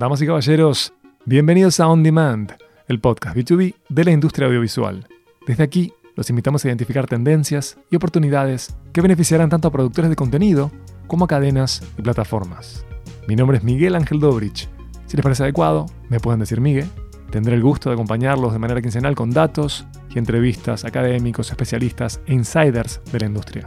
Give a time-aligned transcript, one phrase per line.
[0.00, 0.94] Damas y caballeros,
[1.26, 2.52] bienvenidos a On Demand,
[2.88, 5.06] el podcast B2B de la industria audiovisual.
[5.46, 10.16] Desde aquí, los invitamos a identificar tendencias y oportunidades que beneficiarán tanto a productores de
[10.16, 10.70] contenido
[11.06, 12.86] como a cadenas y plataformas.
[13.28, 14.70] Mi nombre es Miguel Ángel Dobrich.
[15.04, 16.88] Si les parece adecuado, me pueden decir Miguel.
[17.30, 22.32] Tendré el gusto de acompañarlos de manera quincenal con datos y entrevistas académicos, especialistas e
[22.32, 23.66] insiders de la industria.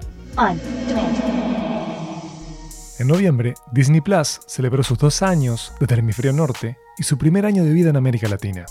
[3.04, 7.46] En noviembre, Disney Plus celebró sus dos años desde el hemisferio norte y su primer
[7.46, 8.66] año de vida en América Latina,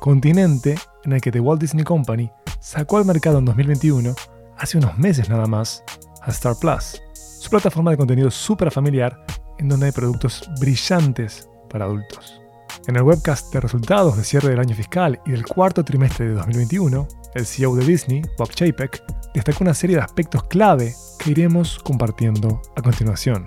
[0.00, 4.14] continente en el que The Walt Disney Company sacó al mercado en 2021,
[4.56, 5.84] hace unos meses nada más,
[6.22, 9.22] a Star Plus, su plataforma de contenido súper familiar
[9.58, 12.40] en donde hay productos brillantes para adultos.
[12.86, 16.34] En el webcast de resultados de cierre del año fiscal y del cuarto trimestre de
[16.36, 19.02] 2021, el CEO de Disney, Bob Chapek,
[19.34, 23.46] destacó una serie de aspectos clave que iremos compartiendo a continuación.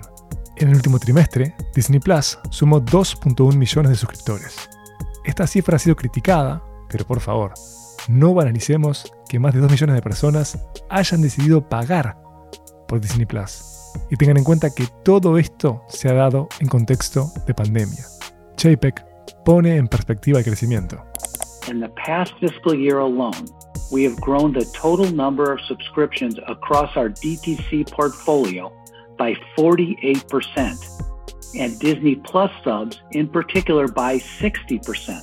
[0.60, 4.68] En el último trimestre, Disney Plus sumó 2.1 millones de suscriptores.
[5.24, 7.54] Esta cifra ha sido criticada, pero por favor,
[8.08, 10.58] no banalicemos que más de 2 millones de personas
[10.90, 12.16] hayan decidido pagar
[12.88, 13.62] por Disney Plus.
[14.10, 18.04] Y tengan en cuenta que todo esto se ha dado en contexto de pandemia.
[18.56, 19.04] Chapek
[19.44, 21.00] pone en perspectiva el crecimiento.
[21.70, 23.44] In the past fiscal year alone,
[23.92, 28.72] we have grown the total number of subscriptions across our DTC portfolio
[29.18, 30.78] by 48%,
[31.58, 35.22] and Disney Plus subs in particular by 60%.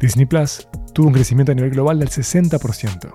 [0.00, 3.12] Disney Plus tuvo un crecimiento a nivel global del 60%.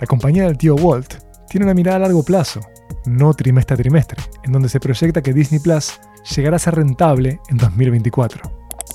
[0.00, 1.14] La compañía del tío Walt
[1.48, 2.60] tiene una mirada a largo plazo,
[3.06, 5.98] no trimestre a trimestre, en donde se proyecta que Disney Plus
[6.36, 8.42] llegará a ser rentable en 2024.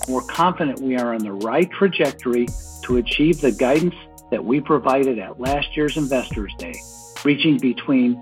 [0.08, 2.48] We're confident we are on the right trajectory
[2.86, 3.96] to achieve the guidance
[4.32, 6.74] that we provided at last year's Investors Day,
[7.24, 8.18] reaching between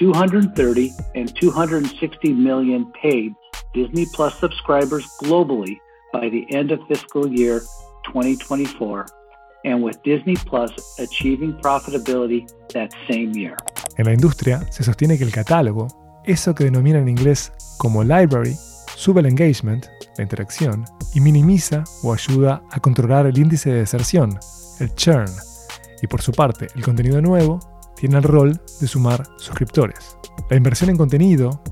[0.00, 3.34] 230 and 260 million paid
[3.74, 5.78] Disney Plus subscribers globally
[6.10, 7.60] by the end of fiscal year
[8.06, 9.04] 2024,
[9.66, 13.56] and with Disney Plus achieving profitability that same year.
[13.98, 15.88] En la industria se sostiene que el catálogo,
[16.24, 18.56] eso que denominan en inglés como library,
[18.96, 19.84] sube el engagement,
[20.16, 24.38] la interacción, y minimiza o ayuda a controlar el índice de deserción,
[24.80, 25.30] el churn.
[26.02, 27.60] Y por su parte, el contenido nuevo
[28.00, 30.16] tiene el rol de sumar suscriptores.
[30.48, 31.62] La inversión en contenido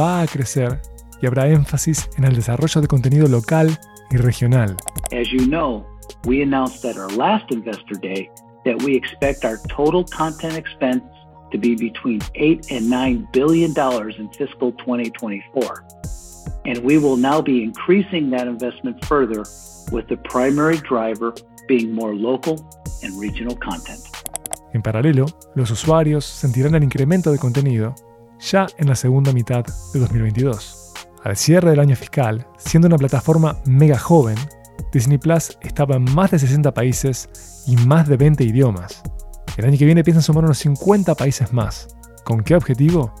[0.00, 0.80] va a crecer
[1.20, 3.78] y habrá énfasis en el desarrollo de contenido local
[4.10, 4.76] y regional.
[5.12, 5.84] As you know,
[6.24, 8.30] we announced at our last Investor Day
[8.64, 11.02] that we expect our total content expense
[11.52, 15.84] to be between 8 and 9 billion dollars in fiscal 2024.
[16.64, 19.44] And we will now be increasing that investment further
[19.92, 21.34] with the primary driver
[21.68, 22.68] being more local
[23.02, 24.15] and regional content.
[24.76, 27.94] En paralelo, los usuarios sentirán el incremento de contenido
[28.38, 29.64] ya en la segunda mitad
[29.94, 30.92] de 2022.
[31.24, 34.36] Al cierre del año fiscal, siendo una plataforma mega joven,
[34.92, 39.02] Disney Plus estaba en más de 60 países y más de 20 idiomas.
[39.56, 41.88] El año que viene piensan sumar unos 50 países más.
[42.24, 43.14] ¿Con qué objetivo?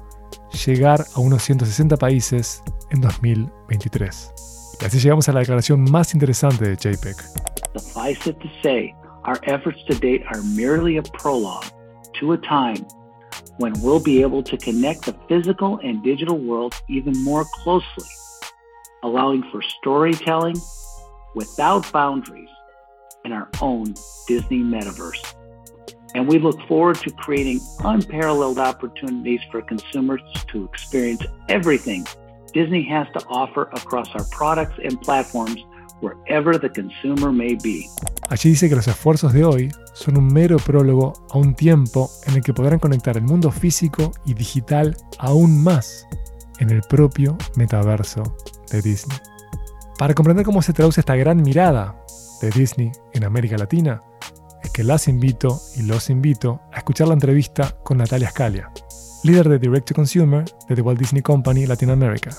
[0.66, 4.32] Llegar a unos 160 países en 2023.
[4.82, 7.16] Y así llegamos a la declaración más interesante de JPEG.
[9.26, 11.66] Our efforts to date are merely a prologue
[12.20, 12.86] to a time
[13.58, 18.08] when we'll be able to connect the physical and digital worlds even more closely,
[19.02, 20.56] allowing for storytelling
[21.34, 22.48] without boundaries
[23.24, 23.94] in our own
[24.28, 25.34] Disney metaverse.
[26.14, 32.06] And we look forward to creating unparalleled opportunities for consumers to experience everything
[32.52, 35.62] Disney has to offer across our products and platforms
[36.00, 37.86] wherever the consumer may be.
[38.28, 42.34] Allí dice que los esfuerzos de hoy son un mero prólogo a un tiempo en
[42.34, 46.06] el que podrán conectar el mundo físico y digital aún más
[46.58, 48.22] en el propio metaverso
[48.70, 49.18] de Disney.
[49.98, 51.96] Para comprender cómo se traduce esta gran mirada
[52.42, 54.02] de Disney en América Latina,
[54.62, 58.70] es que las invito y los invito a escuchar la entrevista con Natalia Scalia,
[59.24, 62.30] líder de Direct to Consumer de The Walt Disney Company Latinoamérica.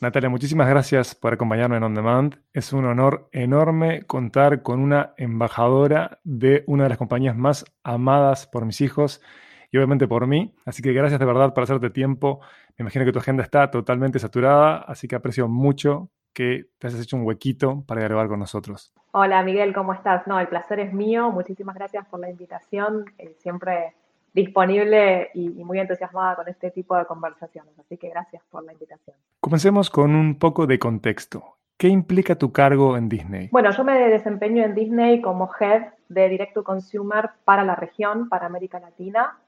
[0.00, 2.34] Natalia, muchísimas gracias por acompañarme en On Demand.
[2.54, 8.46] Es un honor enorme contar con una embajadora de una de las compañías más amadas
[8.46, 9.20] por mis hijos
[9.70, 10.54] y obviamente por mí.
[10.64, 12.40] Así que gracias de verdad por hacerte tiempo.
[12.78, 17.02] Me imagino que tu agenda está totalmente saturada, así que aprecio mucho que te hayas
[17.02, 18.94] hecho un huequito para dialogar con nosotros.
[19.12, 20.26] Hola Miguel, ¿cómo estás?
[20.26, 21.30] No, el placer es mío.
[21.30, 23.04] Muchísimas gracias por la invitación.
[23.18, 23.96] Eh, siempre
[24.32, 27.78] disponible y, y, muy entusiasmada con este tipo de conversaciones.
[27.78, 29.16] Así que gracias por la invitación.
[29.40, 31.56] Comencemos con un poco de contexto.
[31.80, 33.48] ¿Qué implica tu cargo en Disney?
[33.50, 38.28] Bueno, yo me desempeño en Disney como head de Direct to Consumer para la región,
[38.28, 39.38] para América Latina.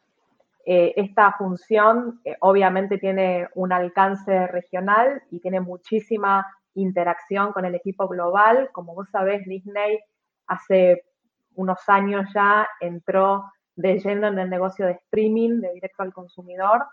[0.64, 7.74] eh, esta función eh, obviamente tiene un alcance regional y tiene muchísima interacción con el
[7.74, 8.70] equipo global.
[8.72, 9.98] Como vos sabés, Disney
[10.46, 11.04] hace
[11.54, 13.44] unos años ya entró
[13.76, 16.84] lleno en el negocio de streaming, de directo al consumidor.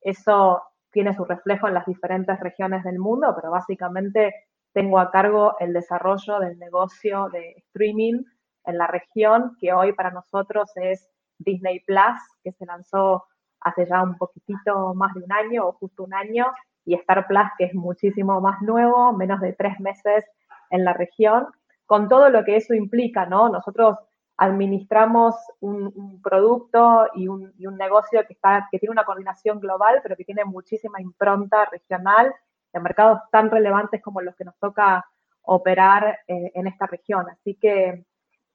[0.00, 4.34] Eso tiene su reflejo en las diferentes regiones del mundo, pero básicamente
[4.72, 8.22] tengo a cargo el desarrollo del negocio de streaming
[8.64, 11.08] en la región, que hoy para nosotros es
[11.38, 13.24] Disney Plus, que se lanzó
[13.60, 16.46] hace ya un poquitito más de un año o justo un año,
[16.84, 20.24] y Star Plus, que es muchísimo más nuevo, menos de tres meses
[20.70, 21.46] en la región,
[21.86, 23.48] con todo lo que eso implica, ¿no?
[23.48, 23.98] Nosotros
[24.36, 30.24] administramos un, producto y un, negocio que, está, que tiene una coordinación global, pero que
[30.24, 32.34] tiene muchísima impronta regional
[32.72, 35.04] en mercados tan relevantes como los que nos toca
[35.42, 37.26] operar eh, en esta región.
[37.28, 38.04] Así que,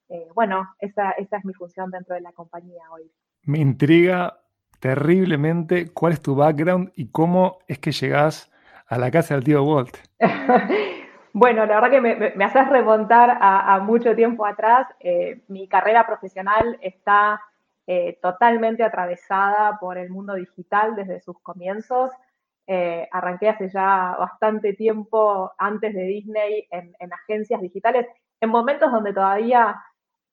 [0.09, 3.11] eh, bueno, esa, esa es mi función dentro de la compañía hoy.
[3.43, 4.39] Me intriga
[4.79, 8.51] terriblemente cuál es tu background y cómo es que llegas
[8.87, 9.97] a la casa del tío Walt.
[11.39, 12.01] bueno, la verdad que
[12.35, 14.87] me, haces remontar a, mucho tiempo atrás.
[14.99, 17.39] Eh, mi carrera profesional está
[17.85, 22.09] eh, totalmente atravesada por el mundo digital desde sus comienzos.
[22.65, 28.07] Eh, arranqué hace ya bastante tiempo antes de Disney en, en agencias digitales,
[28.41, 29.79] en momentos donde todavía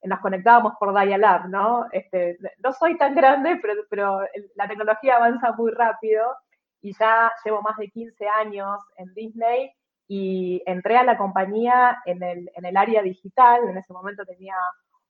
[0.04, 1.86] nos conectábamos por dial-up, ¿no?
[1.92, 4.20] Este, no soy tan grande, pero, pero
[4.54, 6.34] la tecnología avanza muy rápido
[6.80, 9.70] y ya llevo más de 15 años en Disney
[10.06, 14.56] y entré a la compañía en el, en el área digital, en ese momento tenía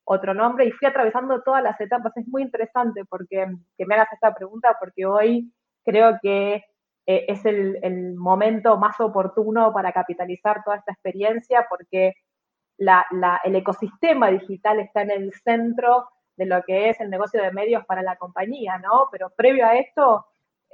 [0.04, 2.16] otro nombre y fui atravesando todas las etapas.
[2.16, 3.46] Es muy interesante porque
[3.76, 5.52] que me hagas esta pregunta porque hoy
[5.84, 6.64] creo que
[7.06, 12.14] eh, es el, el, momento más oportuno para capitalizar toda esta experiencia porque
[12.78, 17.84] el ecosistema digital está en el centro de lo que es el negocio de medios
[17.86, 19.08] para la compañía, ¿no?
[19.12, 20.26] Pero previo a esto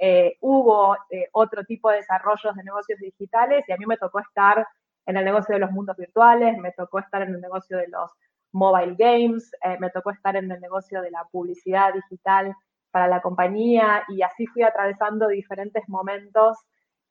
[0.03, 4.19] eh, hubo eh, otro tipo de desarrollos de negocios digitales y a mí me tocó
[4.19, 4.65] estar
[5.05, 8.09] en el negocio de los mundos virtuales, me tocó estar en el negocio de los
[8.51, 12.55] mobile games, eh, me tocó estar en el negocio de la publicidad digital
[12.89, 16.57] para la compañía y así fui atravesando diferentes momentos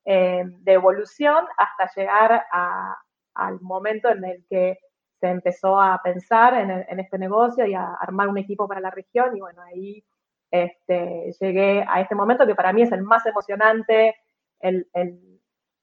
[0.04, 2.96] de evolución hasta llegar a,
[3.34, 4.78] al momento en el que
[5.20, 9.36] se empezó a pensar en, este negocio y a armar un equipo para la región
[9.36, 10.02] y bueno, ahí
[10.50, 14.16] este, llegué a este momento que para mí es el más emocionante,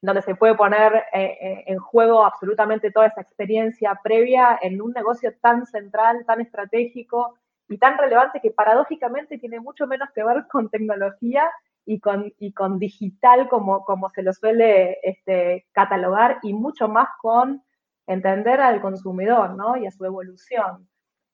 [0.01, 4.91] donde se puede poner eh, eh, en juego absolutamente toda esa experiencia previa en un
[4.91, 7.35] negocio tan central, tan estratégico
[7.67, 11.49] y tan relevante que paradójicamente tiene mucho menos que ver con tecnología
[11.85, 17.63] y con, digital como, como se lo suele este, catalogar y mucho más con
[18.05, 19.77] entender al consumidor ¿no?
[19.77, 20.87] y a su evolución.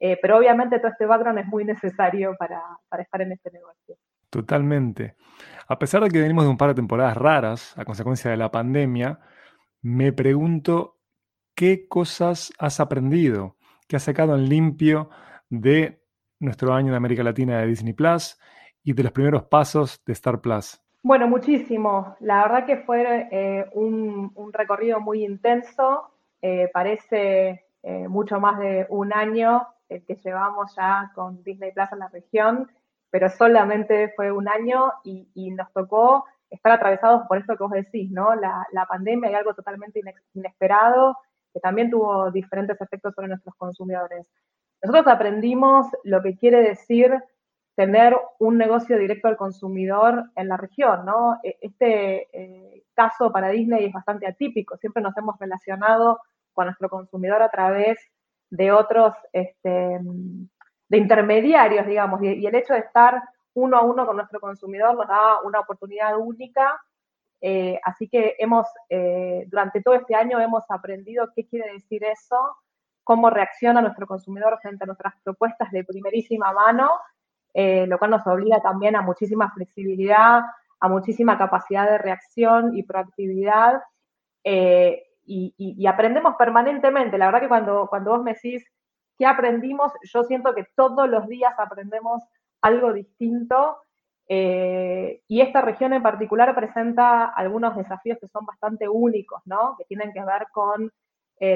[0.06, 3.96] Eh, pero obviamente todo este background es muy necesario para, para, estar en este negocio.
[4.30, 5.16] Totalmente.
[5.70, 8.52] A pesar de que venimos de un par de temporadas raras a consecuencia de la
[8.52, 9.22] pandemia,
[9.82, 10.98] me pregunto
[11.56, 13.56] qué cosas has aprendido,
[13.88, 15.10] qué has sacado en limpio
[15.50, 16.04] de
[16.42, 18.38] nuestro año en América Latina de Disney Plus
[18.84, 20.82] y de los primeros pasos de Star Plus?
[21.02, 22.18] Bueno, muchísimo.
[22.20, 26.12] La verdad que fue eh, un, recorrido muy intenso.
[26.42, 31.92] Eh, parece eh, mucho más de un año el que llevamos ya con Disney Plus
[31.92, 32.72] en la región,
[33.10, 38.12] pero solamente fue un año y, nos tocó estar atravesados por esto que vos decís,
[38.12, 38.36] ¿no?
[38.36, 40.02] La, la pandemia y algo totalmente
[40.34, 41.18] inesperado
[41.54, 44.28] que también tuvo diferentes efectos sobre nuestros consumidores.
[44.82, 47.24] Nosotros aprendimos lo que quiere decir
[47.75, 51.40] tener un negocio directo al consumidor en la región, ¿no?
[51.44, 56.20] E, este eh, caso para Disney es bastante atípico, siempre nos hemos relacionado
[56.54, 58.00] con nuestro consumidor a través
[58.55, 60.00] de otros, este,
[60.89, 63.22] de intermediarios, digamos, y, el hecho de estar
[63.55, 66.79] uno a uno con nuestro consumidor nos da una oportunidad única,
[67.41, 72.38] eh, así que hemos, eh, durante todo este año hemos aprendido qué quiere decir eso,
[73.03, 76.89] cómo reacciona nuestro consumidor frente a nuestras propuestas de primerísima mano
[77.55, 80.41] eh, lo cual nos obliga también a muchísima flexibilidad,
[80.79, 83.81] a muchísima capacidad de reacción y proactividad.
[85.25, 87.18] Y, aprendemos permanentemente.
[87.18, 88.65] La verdad que cuando, cuando vos me decís
[89.18, 92.24] qué aprendimos, yo siento que todos los días aprendemos
[92.62, 93.77] algo distinto.
[94.27, 99.75] Eh, y esta región en particular presenta algunos desafíos que son bastante únicos, ¿no?
[99.77, 100.92] Que tienen que ver con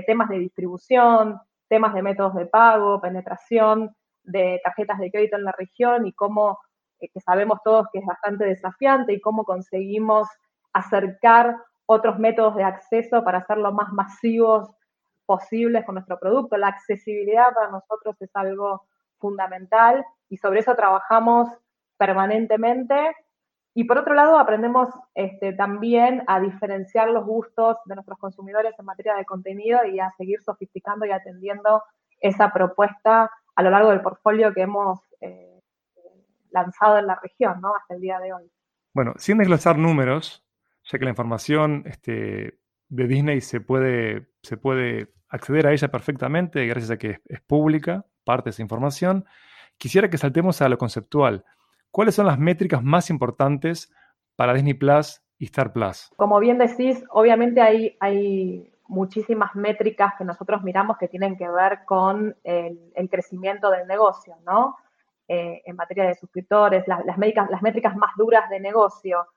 [0.05, 5.53] temas de distribución, temas de métodos de pago, penetración, de tarjetas de crédito en la
[5.53, 6.59] región y cómo,
[6.99, 10.27] eh, que sabemos todos que es bastante desafiante y cómo conseguimos
[10.73, 11.55] acercar
[11.87, 14.69] otros métodos de acceso para hacerlo más masivos
[15.25, 16.57] posibles con nuestro producto.
[16.57, 18.83] La accesibilidad para nosotros es algo
[19.17, 21.49] fundamental y sobre eso trabajamos
[21.97, 23.15] permanentemente.
[23.73, 28.85] Y por otro lado, aprendemos este, también a diferenciar los gustos de nuestros consumidores en
[28.85, 31.83] materia de contenido y a seguir sofisticando y atendiendo
[32.19, 35.61] esa propuesta a lo largo del portfolio que hemos eh,
[36.49, 37.73] lanzado en la región, ¿no?
[37.75, 38.51] Hasta el día de hoy.
[38.93, 40.46] Bueno, sin desglosar números,
[40.87, 46.65] ya que la información este, de Disney se puede, se puede acceder a ella perfectamente
[46.65, 49.25] gracias a que es, pública, parte de esa información,
[49.77, 51.45] quisiera que saltemos a lo conceptual.
[51.91, 53.91] ¿Cuáles son las métricas más importantes
[54.35, 56.11] para Disney Plus y Star Plus?
[56.15, 61.79] Como bien decís, obviamente hay, hay muchísimas métricas que nosotros miramos que tienen que ver
[61.85, 64.77] con el, crecimiento del negocio, ¿no?
[65.27, 69.27] Eh, en materia de suscriptores, las, las métricas más duras de negocio.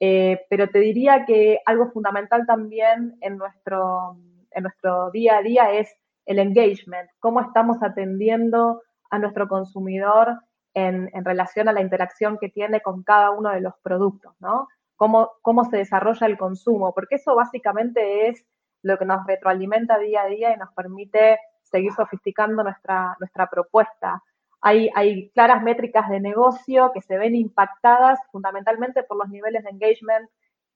[0.00, 4.16] Eh, pero te diría que algo fundamental también en nuestro,
[4.52, 5.92] en nuestro día a día es
[6.24, 10.38] el engagement, cómo estamos atendiendo a nuestro consumidor
[10.74, 14.68] en, en, relación a la interacción que tiene con cada uno de los productos, ¿no?
[14.96, 18.44] Cómo, cómo se desarrolla el consumo, porque eso básicamente es
[18.82, 24.22] lo que nos retroalimenta día a día y nos permite seguir sofisticando nuestra, nuestra propuesta.
[24.60, 29.70] Hay, hay claras métricas de negocio que se ven impactadas fundamentalmente por los niveles de
[29.70, 30.28] engagement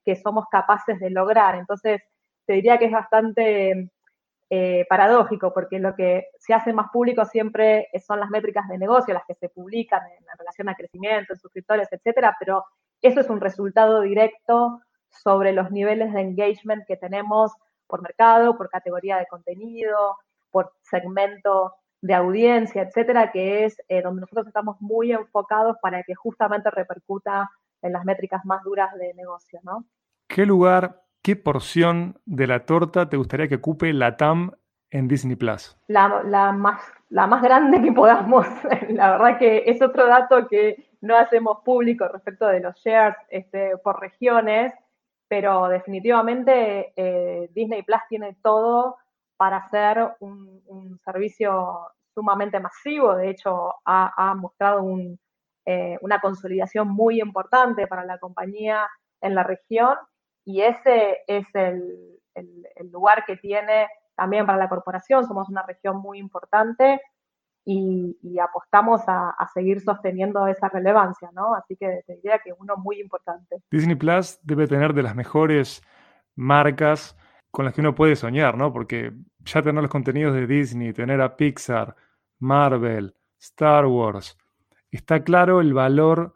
[0.05, 1.55] que somos capaces de lograr.
[1.55, 2.01] Entonces,
[2.45, 3.89] te diría que es bastante
[4.49, 9.13] eh, paradójico, porque lo que se hace más público siempre son las métricas de negocio,
[9.13, 12.63] las que se publican en, relación a crecimiento, en suscriptores, etcétera, pero
[13.01, 17.51] eso es un resultado directo sobre los niveles de engagement que tenemos
[17.87, 20.17] por mercado, por categoría de contenido,
[20.51, 21.73] por segmento
[22.03, 27.49] de audiencia, etcétera, que es eh, donde nosotros estamos muy enfocados para que justamente repercuta
[27.81, 29.85] en las métricas más duras de negocio, ¿no?
[30.27, 34.51] ¿Qué lugar ¿qué porción de la torta te gustaría que ocupe la TAM
[34.91, 35.75] en Disney Plus?
[35.87, 38.45] La, más, la más grande que podamos.
[38.89, 43.77] La verdad que es otro dato que no hacemos público respecto de los shares este,
[43.77, 44.73] por regiones,
[45.27, 48.97] pero definitivamente eh, Disney Plus tiene todo
[49.37, 53.15] para hacer un, servicio sumamente masivo.
[53.15, 54.85] De hecho, ha, mostrado
[55.65, 58.87] eh, una consolidación muy importante para la compañía
[59.21, 59.97] en la región
[60.45, 62.19] y ese es el,
[62.91, 65.25] lugar que tiene también para la corporación.
[65.25, 67.01] Somos una región muy importante
[67.65, 71.55] y, apostamos a, seguir sosteniendo esa relevancia, ¿no?
[71.55, 73.61] Así que te diría que uno muy importante.
[73.71, 75.81] Disney Plus debe tener de las mejores
[76.35, 77.15] marcas
[77.53, 78.73] con las que uno puede soñar, ¿no?
[78.73, 79.13] Porque
[79.45, 81.95] ya tener los contenidos de Disney, tener a Pixar,
[82.39, 84.35] Marvel, Star Wars,
[84.89, 86.33] está claro el valor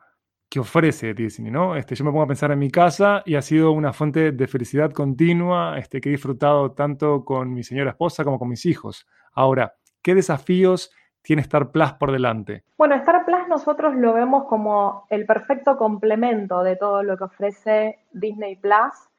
[0.48, 1.76] que ofrece Disney, ¿no?
[1.76, 4.48] Este, yo me pongo a pensar en mi casa y ha sido una fuente de
[4.48, 9.08] felicidad continua este, que he disfrutado tanto con mi señora esposa como con mis hijos.
[9.34, 10.92] Ahora, ¿qué desafíos
[11.24, 12.64] tiene Star Plus por delante?
[12.78, 18.06] Bueno, Star Plus nosotros lo vemos como el perfecto complemento de todo lo que ofrece
[18.12, 19.10] Disney Plus.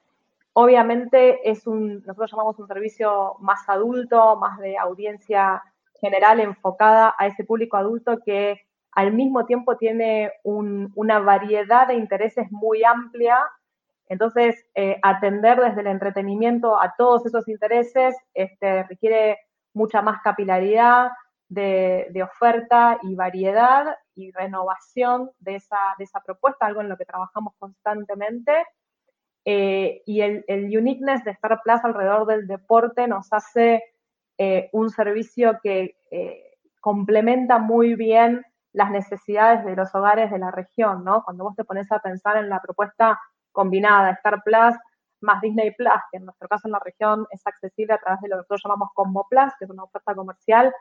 [0.53, 5.63] Obviamente es un, nosotros llamamos un servicio más adulto, más de audiencia
[6.01, 8.61] general enfocada a ese público adulto que
[8.93, 13.39] al mismo tiempo tiene una variedad de intereses muy amplia.
[14.09, 19.39] Entonces, eh, atender desde el entretenimiento a todos esos intereses este, requiere
[19.75, 21.11] mucha más capilaridad
[21.49, 27.05] de, oferta y variedad y renovación de esa, de esa propuesta, algo en lo que
[27.05, 28.53] trabajamos constantemente.
[29.45, 33.83] Eh, y el, uniqueness de Star Plus alrededor del deporte nos hace
[34.37, 35.97] eh, un servicio que
[36.81, 41.23] complementa muy bien las necesidades de los hogares de la región, ¿no?
[41.25, 43.19] Cuando vos te pones a pensar en la propuesta
[43.53, 44.77] combinada Star Plus
[45.21, 48.29] más Disney Plus, que en nuestro caso en la región es accesible a través de
[48.29, 50.73] lo que nosotros llamamos Combo Plus, que es una oferta comercial,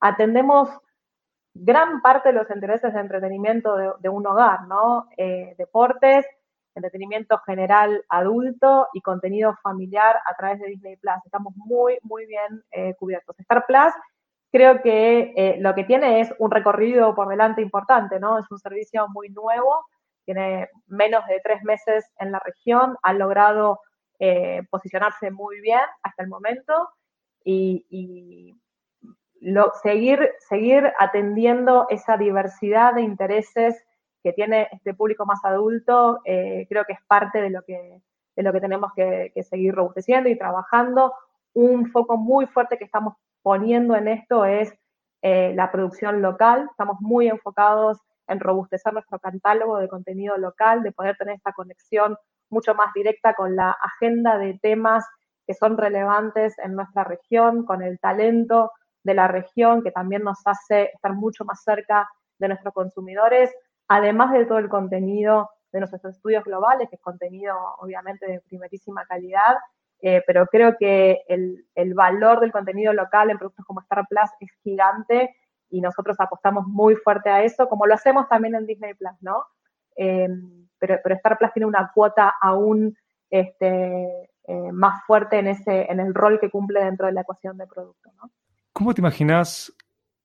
[0.00, 0.68] atendemos
[1.54, 5.08] gran parte de los intereses de entretenimiento de, un hogar, ¿no?
[5.16, 6.26] Eh, deportes,
[6.78, 11.16] entretenimiento general adulto y contenido familiar a través de Disney Plus.
[11.24, 13.38] Estamos muy, muy bien eh, cubiertos.
[13.38, 13.92] Star Plus
[14.50, 18.38] creo que eh, lo que tiene es un recorrido por delante importante, ¿no?
[18.38, 19.84] Es un servicio muy nuevo,
[20.24, 23.80] tiene menos de tres meses en la región, ha logrado
[24.18, 26.90] eh, posicionarse muy bien hasta el momento
[27.44, 28.54] y,
[29.82, 33.82] seguir, seguir atendiendo esa diversidad de intereses
[34.22, 38.00] que tiene este público más adulto, eh, creo que es parte de lo que,
[38.36, 41.14] de lo que tenemos que, seguir robusteciendo y trabajando.
[41.54, 44.72] Un foco muy fuerte que estamos poniendo en esto es
[45.22, 46.68] eh, la producción local.
[46.70, 52.16] Estamos muy enfocados en robustecer nuestro catálogo de contenido local, de poder tener esta conexión
[52.50, 55.04] mucho más directa con la agenda de temas
[55.46, 58.70] que son relevantes en nuestra región, con el talento
[59.02, 62.06] de la región, que también nos hace estar mucho más cerca
[62.38, 63.50] de nuestros consumidores.
[63.88, 69.04] Además de todo el contenido de nuestros estudios globales, que es contenido obviamente de primerísima
[69.06, 69.56] calidad,
[70.00, 74.50] eh, pero creo que el, valor del contenido local en productos como Star Plus es
[74.62, 75.34] gigante
[75.70, 79.44] y nosotros apostamos muy fuerte a eso, como lo hacemos también en Disney Plus, ¿no?
[79.96, 82.96] Em, pero, pero, Star Plus tiene una cuota aún
[83.28, 87.58] este, eh, más fuerte en, ese, en el rol que cumple dentro de la ecuación
[87.58, 88.30] de producto, ¿no?
[88.72, 89.74] ¿Cómo te imaginas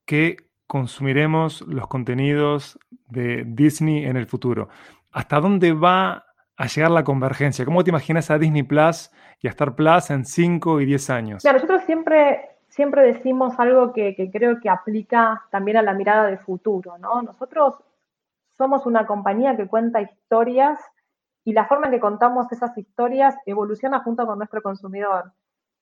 [0.05, 2.79] que consumiremos los contenidos
[3.10, 4.70] de Disney en el futuro?
[5.12, 6.25] ¿Hasta dónde va
[6.58, 7.65] a llegar la convergencia?
[7.65, 11.43] ¿Cómo te imaginas a Disney Plus y a Star Plus en 5 y 10 años?
[11.43, 16.98] nosotros siempre, siempre decimos algo que, creo que aplica también a la mirada de futuro,
[16.98, 17.22] ¿no?
[17.22, 17.75] Nosotros
[18.58, 20.79] somos una compañía que cuenta historias
[21.43, 25.34] y la forma en que contamos esas historias evoluciona junto con nuestro consumidor.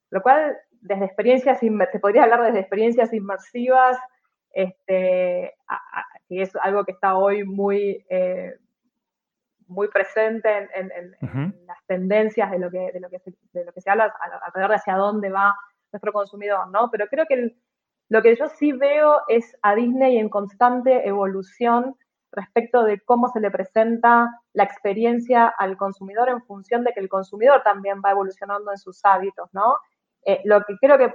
[0.10, 3.98] Lo cual, desde experiencias, se podría hablar desde experiencias inmersivas,
[4.54, 5.56] este,
[6.28, 8.56] que es algo que está hoy muy, eh,
[9.68, 11.16] muy presente en,
[11.66, 14.14] las tendencias de lo que, de lo que, se, de lo que se habla
[14.46, 15.56] alrededor de hacia dónde va
[15.92, 16.90] nuestro consumidor, ¿no?
[16.92, 17.56] Pero creo que
[18.10, 21.96] lo que yo sí veo es a Disney en constante evolución
[22.32, 27.10] respecto de cómo se le presenta la experiencia al consumidor en función de que el
[27.10, 29.76] consumidor también va evolucionando en sus hábitos, ¿no?
[30.26, 31.14] Eh, lo que creo que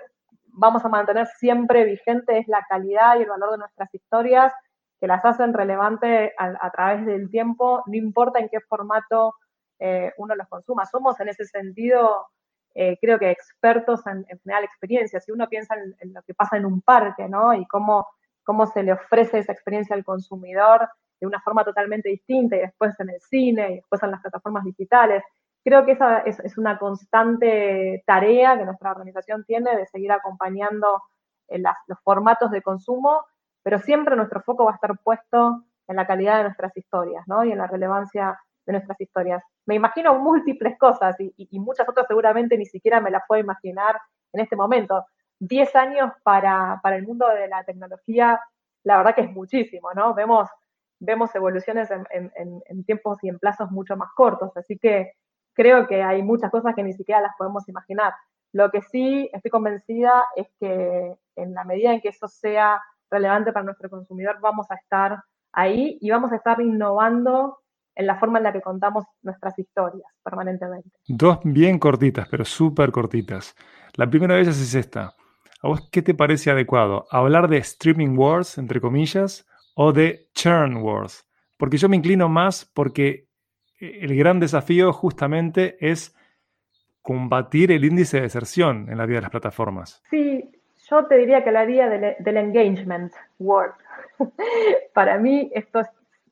[0.56, 4.52] vamos a mantener siempre vigente es la calidad y el valor de nuestras historias
[5.00, 9.34] que las hacen relevantes a, través del tiempo, no importa en qué formato
[9.78, 10.86] eh, uno los consuma.
[10.86, 12.28] Somos en ese sentido,
[12.74, 15.24] eh, creo que expertos en, generar experiencias.
[15.24, 17.52] Si uno piensa en, lo que pasa en un parque, ¿no?
[17.52, 18.06] Y cómo,
[18.42, 20.88] cómo se le ofrece esa experiencia al consumidor
[21.20, 24.64] de una forma totalmente distinta, y después en el cine, y después en las plataformas
[24.64, 25.22] digitales.
[25.66, 31.02] Creo que esa es, una constante tarea que nuestra organización tiene de seguir acompañando
[31.48, 33.26] en las, los formatos de consumo
[33.66, 37.44] pero siempre nuestro foco va a estar puesto en la calidad de nuestras historias, ¿no?
[37.44, 39.42] Y en la relevancia de nuestras historias.
[39.66, 44.00] Me imagino múltiples cosas y, muchas otras seguramente ni siquiera me las puedo imaginar
[44.32, 45.04] en este momento.
[45.40, 48.40] Diez años para, el mundo de la tecnología,
[48.84, 50.14] la verdad que es muchísimo, ¿no?
[50.14, 50.48] Vemos,
[51.00, 55.10] vemos evoluciones en, tiempos y en plazos mucho más cortos, así que
[55.56, 58.12] creo que hay muchas cosas que ni siquiera las podemos imaginar.
[58.52, 63.52] Lo que sí estoy convencida es que en la medida en que eso sea relevante
[63.52, 67.58] para nuestro consumidor, vamos a estar ahí y vamos a estar innovando
[67.94, 70.90] en la forma en la que contamos nuestras historias permanentemente.
[71.08, 73.54] Dos bien cortitas, pero súper cortitas.
[73.94, 75.14] La primera de ellas es esta.
[75.62, 77.06] ¿A vos qué te parece adecuado?
[77.10, 81.26] ¿Hablar de streaming wars, entre comillas, o de churn wars?
[81.56, 83.25] Porque yo me inclino más porque
[83.78, 86.14] el gran desafío justamente es
[87.02, 90.02] combatir el índice de deserción en la vida de las plataformas.
[90.10, 90.50] Sí,
[90.88, 93.74] yo te diría que hablaría del, del engagement word.
[94.94, 95.82] Para mí esto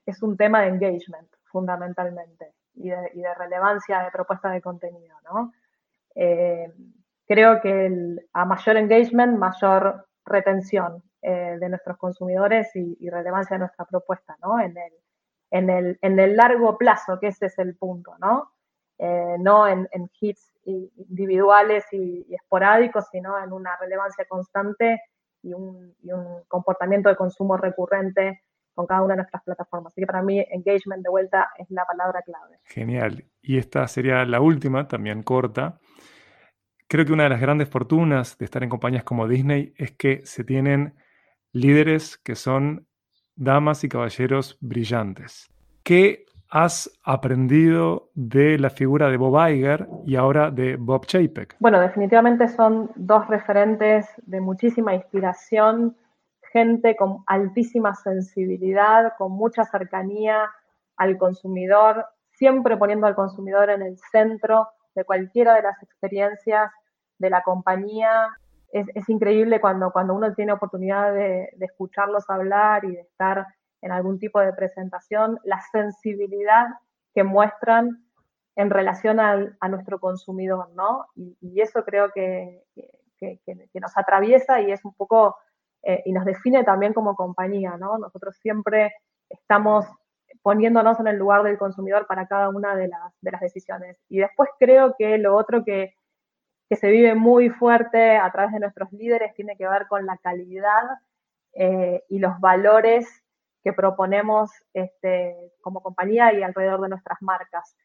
[0.07, 5.53] es, un tema de engagement, fundamentalmente, y de, relevancia de propuesta de contenido, ¿no?
[6.15, 6.73] Eh,
[7.27, 13.85] creo que a mayor engagement, mayor retención eh, de nuestros consumidores y, relevancia de nuestra
[13.85, 14.61] propuesta, ¿no?
[14.61, 14.93] En el,
[15.55, 18.51] en el, en el largo plazo, que ese es el punto, ¿no?
[18.99, 25.01] Eh, no en, en hits individuales y, esporádicos, sino en una relevancia constante
[25.43, 25.95] y un,
[26.49, 28.43] comportamiento de consumo recurrente
[28.75, 29.93] con cada una de nuestras plataformas.
[29.93, 32.59] Así que para mí engagement de vuelta es la palabra clave.
[32.65, 33.25] Genial.
[33.41, 35.79] Y esta sería la última, también corta.
[36.89, 40.27] Creo que una de las grandes fortunas de estar en compañías como Disney es que
[40.27, 40.97] se tienen
[41.53, 42.89] líderes que son
[43.37, 45.51] damas y caballeros brillantes.
[45.83, 51.57] ¿Qué has aprendido de la figura de Bob Iger y ahora de Bob Chapek?
[51.59, 55.97] Bueno, definitivamente son dos referentes de muchísima inspiración,
[56.53, 60.49] gente con altísima sensibilidad, con mucha cercanía
[60.97, 66.71] al consumidor, siempre poniendo al consumidor en el centro de cualquiera de las experiencias
[67.19, 68.29] de la compañía.
[68.75, 73.47] Es, increíble cuando, cuando uno tiene oportunidad de, de escucharlos hablar y de estar
[73.81, 76.67] en algún tipo de presentación, la sensibilidad
[77.15, 78.05] que muestran
[78.57, 81.07] en relación a nuestro consumidor, ¿no?
[81.17, 82.65] Y, eso creo que,
[83.75, 85.37] nos atraviesa y es un poco,
[85.83, 87.99] eh, y nos define también como compañía, ¿no?
[87.99, 88.95] Nosotros siempre
[89.29, 89.87] estamos
[90.43, 93.99] poniéndonos en el lugar del consumidor para cada una de las, de las decisiones.
[94.09, 95.95] Y después creo que lo otro que,
[96.77, 100.83] se vive muy fuerte a través de nuestros líderes tiene que ver con la calidad
[101.53, 103.09] eh, y los valores
[103.63, 107.77] que proponemos este, como compañía y alrededor de nuestras marcas.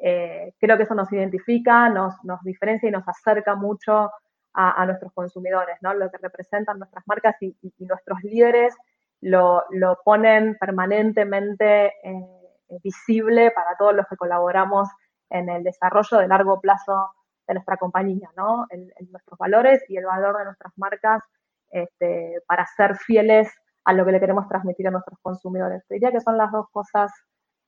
[0.00, 4.10] Eh, creo que eso nos identifica, nos, diferencia y nos acerca mucho
[4.54, 5.94] a, nuestros consumidores, ¿no?
[5.94, 8.74] lo que representan nuestras marcas y, nuestros líderes
[9.20, 9.64] lo,
[10.04, 14.88] ponen permanentemente eh, visible para todos los que colaboramos
[15.30, 17.12] en el desarrollo de largo plazo
[17.48, 18.66] de nuestra compañía, ¿no?
[18.70, 21.22] En, nuestros valores y el valor de nuestras marcas
[21.70, 23.50] este, para ser fieles
[23.84, 25.82] a lo que le queremos transmitir a nuestros consumidores.
[25.88, 27.10] diría que son las dos cosas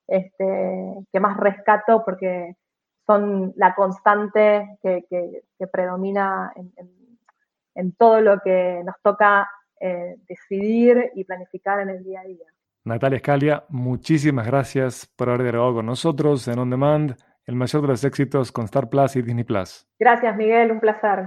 [0.06, 2.56] este, que más rescato porque
[3.06, 5.04] son la constante que,
[5.72, 6.52] predomina
[7.74, 12.46] en, todo lo que nos toca eh, decidir y planificar en el día a día.
[12.84, 17.16] Natalia Scalia, muchísimas gracias por haber dialogado con nosotros en On Demand,
[17.50, 19.84] el mayor de los éxitos con Star Plus y Disney Plus.
[19.98, 21.24] Gracias, Miguel, un placer.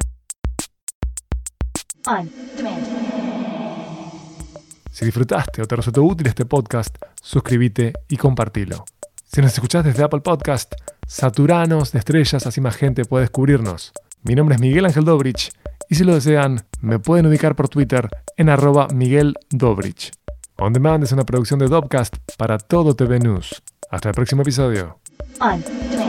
[4.90, 8.86] Si disfrutaste o te resultó útil este podcast, suscríbete y compartilo.
[9.26, 10.74] Si nos escuchás desde Apple Podcast,
[11.06, 13.92] saturanos de estrellas, así más gente puede descubrirnos.
[14.24, 15.52] Mi nombre es Miguel Ángel Dobrich
[15.90, 18.08] y si lo desean, me pueden ubicar por Twitter
[18.38, 20.12] en arroba Miguel Dobrich.
[20.58, 23.62] On Demand es una producción de Dopcast para todo TV News.
[23.90, 25.00] Hasta el próximo episodio.
[25.42, 26.03] On.